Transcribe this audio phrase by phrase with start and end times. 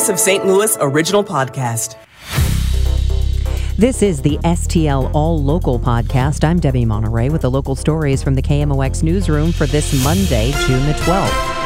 [0.00, 0.46] Voice of St.
[0.46, 1.96] Louis original podcast.
[3.76, 6.42] This is the STL All Local podcast.
[6.42, 10.86] I'm Debbie Monterey with the local stories from the KMOX newsroom for this Monday, June
[10.86, 11.60] the 12th.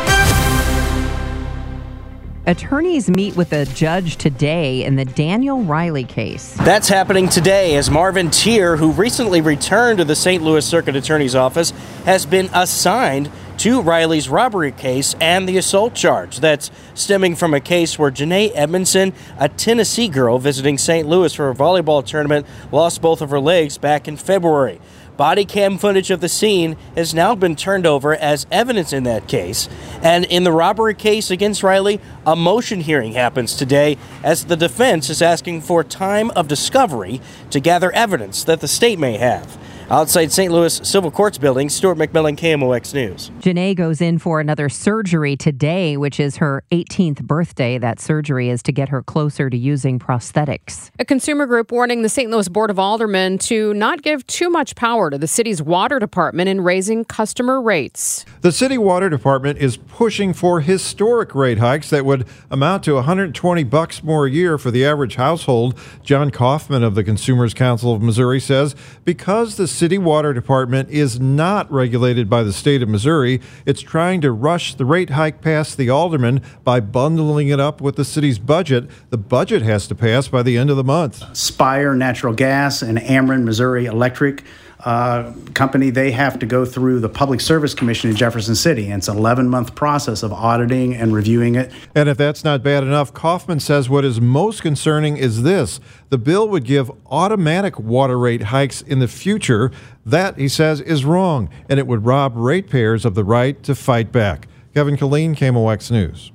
[2.47, 6.55] Attorneys meet with a judge today in the Daniel Riley case.
[6.55, 10.43] That's happening today as Marvin Teer, who recently returned to the St.
[10.43, 11.71] Louis Circuit Attorney's Office,
[12.05, 16.41] has been assigned to Riley's robbery case and the assault charge.
[16.41, 21.09] That's stemming from a case where Janae Edmondson, a Tennessee girl visiting St.
[21.09, 24.81] Louis for a volleyball tournament, lost both of her legs back in February.
[25.17, 29.29] Body cam footage of the scene has now been turned over as evidence in that
[29.29, 29.69] case.
[30.03, 35.09] And in the robbery case against Riley, a motion hearing happens today as the defense
[35.11, 39.57] is asking for time of discovery to gather evidence that the state may have.
[39.91, 40.51] Outside St.
[40.51, 43.31] Louis Civil Courts Building, Stuart McMillan, KMOX News.
[43.41, 47.77] Janae goes in for another surgery today, which is her 18th birthday.
[47.77, 50.91] That surgery is to get her closer to using prosthetics.
[50.99, 52.31] A consumer group warning the St.
[52.31, 56.49] Louis Board of Aldermen to not give too much power to the city's water department
[56.49, 58.25] in raising customer rates.
[58.41, 63.65] The city water department is pushing for historic rate hikes that would amount to 120
[63.65, 65.79] bucks more a year for the average household.
[66.03, 68.75] John Kaufman of the Consumers Council of Missouri says
[69.05, 73.41] because the city water department is not regulated by the state of Missouri.
[73.67, 77.97] It's trying to rush the rate hike past the aldermen by bundling it up with
[77.97, 78.89] the city's budget.
[79.11, 81.37] The budget has to pass by the end of the month.
[81.37, 84.45] Spire Natural Gas and Ameren Missouri Electric
[84.85, 88.87] uh, company, they have to go through the Public Service Commission in Jefferson City.
[88.87, 91.73] And it's an 11 month process of auditing and reviewing it.
[91.95, 96.19] And if that's not bad enough, Kaufman says what is most concerning is this the
[96.19, 99.71] bill would give automatic water rate hikes in the future.
[100.05, 104.13] That, he says, is wrong, and it would rob ratepayers of the right to fight
[104.13, 104.49] back.
[104.75, 106.31] Kevin Killeen, KMOX News.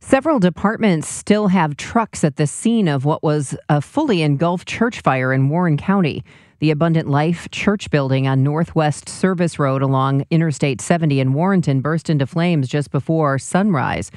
[0.00, 5.00] Several departments still have trucks at the scene of what was a fully engulfed church
[5.00, 6.24] fire in Warren County.
[6.60, 12.10] The Abundant Life Church building on Northwest Service Road along Interstate 70 in Warrenton burst
[12.10, 14.10] into flames just before sunrise.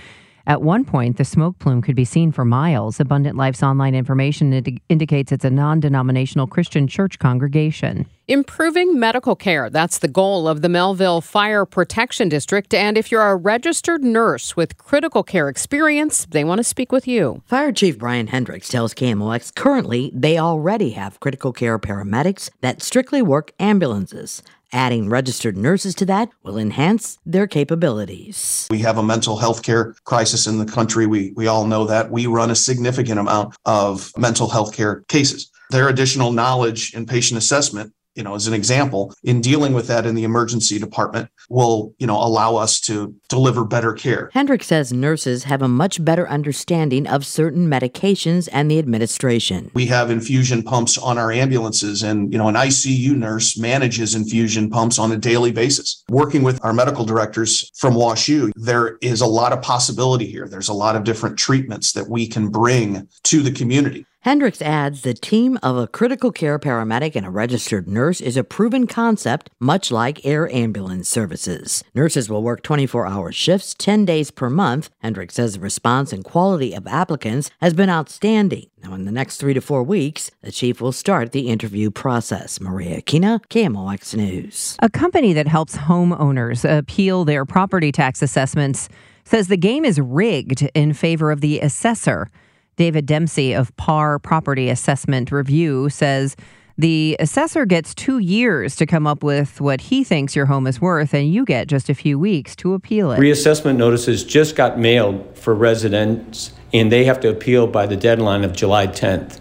[0.47, 3.00] At one point, the smoke plume could be seen for miles.
[3.00, 8.06] Abundant Life's online information indi- indicates it's a non denominational Christian church congregation.
[8.28, 9.69] Improving medical care.
[9.69, 12.74] That's the goal of the Mehlville Fire Protection District.
[12.74, 17.07] And if you're a registered nurse with critical care experience, they want to speak with
[17.07, 17.41] you.
[17.46, 23.22] Fire Chief Brian Hendricks tells KMOX currently they already have critical care paramedics that strictly
[23.22, 24.41] work ambulances.
[24.74, 28.68] Adding registered nurses to that will enhance their capabilities.
[28.70, 31.06] We have a mental health care crisis in the country.
[31.08, 32.09] We, we all know that.
[32.09, 35.52] We run a significant amount of mental health care cases.
[35.72, 40.06] Their additional knowledge in patient assessment you know, as an example, in dealing with that
[40.06, 44.30] in the emergency department will, you know, allow us to deliver better care.
[44.34, 49.72] Hendrick says nurses have a much better understanding of certain medications and the administration.
[49.74, 54.70] We have infusion pumps on our ambulances and, you know, an ICU nurse manages infusion
[54.70, 56.04] pumps on a daily basis.
[56.10, 60.48] Working with our medical directors from WashU, there is a lot of possibility here.
[60.48, 64.06] There's a lot of different treatments that we can bring to the community.
[64.24, 68.44] Hendricks adds the team of a critical care paramedic and a registered nurse is a
[68.44, 71.84] proven concept, much like air ambulance services.
[71.96, 74.92] Nurses will work 24 hour shifts 10 days per month.
[75.00, 78.68] Hendricks says the response and quality of applicants has been outstanding.
[78.84, 82.62] Now, in the next three to four weeks, the chief will start the interview process.
[82.62, 84.78] Maria Kina, KMOX News.
[84.84, 88.88] A company that helps homeowners appeal their property tax assessments
[89.24, 92.30] says the game is rigged in favor of the assessor.
[92.76, 96.36] David Dempsey of PAR Property Assessment Review says
[96.78, 100.81] the assessor gets two years to come up with what he thinks your home is
[100.81, 103.20] worth, and you get just a few weeks to appeal it.
[103.20, 108.44] Reassessment notices just got mailed for residents, and they have to appeal by the deadline
[108.44, 109.40] of July 10th.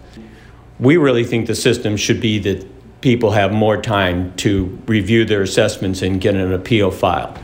[0.79, 5.41] We really think the system should be that people have more time to review their
[5.41, 7.39] assessments and get an appeal filed.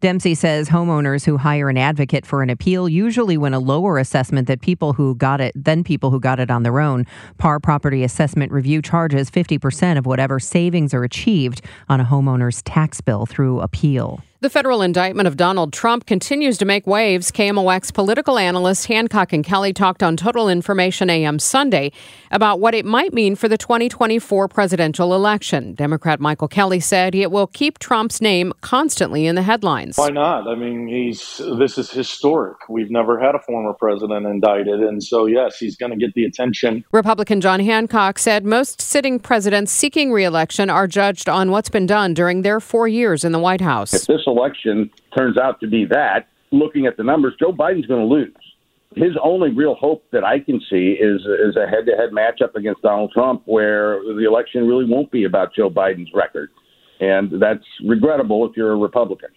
[0.00, 4.46] Dempsey says homeowners who hire an advocate for an appeal usually win a lower assessment
[4.46, 7.06] than people who got it than people who got it on their own.
[7.38, 13.00] PAR Property Assessment Review charges 50% of whatever savings are achieved on a homeowner's tax
[13.00, 14.22] bill through appeal.
[14.40, 17.32] The federal indictment of Donald Trump continues to make waves.
[17.32, 21.92] KMOX political analyst Hancock and Kelly talked on Total Information AM Sunday
[22.30, 25.72] about what it might mean for the 2024 presidential election.
[25.72, 29.96] Democrat Michael Kelly said it will keep Trump's name constantly in the headlines.
[29.96, 30.46] Why not?
[30.46, 32.68] I mean, he's this is historic.
[32.68, 36.24] We've never had a former president indicted, and so yes, he's going to get the
[36.24, 36.84] attention.
[36.92, 42.12] Republican John Hancock said most sitting presidents seeking reelection are judged on what's been done
[42.12, 43.94] during their 4 years in the White House.
[43.94, 48.00] If this election turns out to be that, looking at the numbers, Joe Biden's going
[48.00, 48.34] to lose.
[48.96, 52.54] his only real hope that I can see is is a head to head matchup
[52.54, 56.50] against Donald Trump, where the election really won't be about Joe Biden's record,
[57.00, 59.30] and that's regrettable if you're a Republican.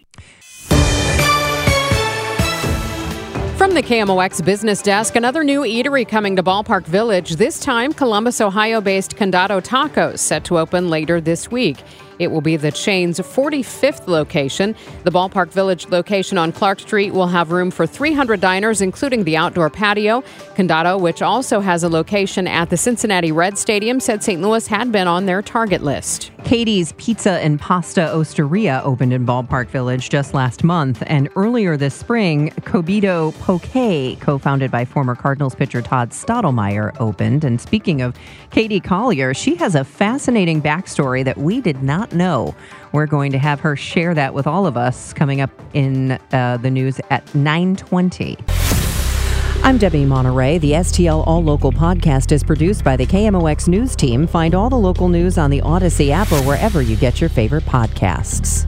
[3.57, 8.39] From the KMOX business desk, another new eatery coming to Ballpark Village, this time Columbus,
[8.39, 11.77] Ohio based Condado Tacos, set to open later this week.
[12.19, 14.75] It will be the chain's 45th location.
[15.03, 19.37] The Ballpark Village location on Clark Street will have room for 300 diners, including the
[19.37, 20.21] outdoor patio.
[20.55, 24.41] Condado, which also has a location at the Cincinnati Red Stadium, said St.
[24.41, 26.31] Louis had been on their target list.
[26.47, 31.93] Katie's Pizza and Pasta Osteria opened in Ballpark Village just last month, and earlier this
[31.93, 37.43] spring, Cobito Poke, co-founded by former Cardinals pitcher Todd Stottlemyre, opened.
[37.43, 38.15] And speaking of
[38.49, 42.55] Katie Collier, she has a fascinating backstory that we did not know.
[42.93, 46.55] We're going to have her share that with all of us coming up in uh,
[46.61, 48.37] the news at 920.
[49.67, 50.59] I'm Debbie Monterey.
[50.59, 54.25] The STL All Local podcast is produced by the KMOX News team.
[54.25, 57.65] Find all the local news on the Audacy app or wherever you get your favorite
[57.65, 58.65] podcasts.